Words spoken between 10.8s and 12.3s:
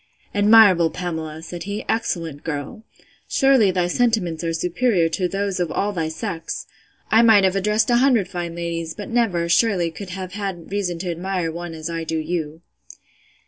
to admire one as I do